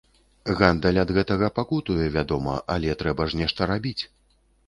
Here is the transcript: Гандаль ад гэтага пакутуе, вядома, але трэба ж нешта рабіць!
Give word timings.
Гандаль 0.59 0.99
ад 1.01 1.11
гэтага 1.17 1.49
пакутуе, 1.59 2.07
вядома, 2.17 2.57
але 2.77 2.97
трэба 3.01 3.29
ж 3.35 3.41
нешта 3.43 3.71
рабіць! 3.73 3.99